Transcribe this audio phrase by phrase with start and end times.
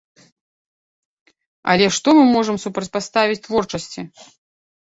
[1.75, 4.01] Але што мы можам супрацьпаставіць творчасці?